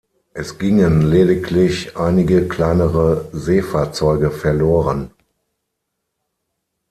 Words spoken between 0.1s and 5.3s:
Es gingen lediglich einige kleinere Seefahrzeuge verloren.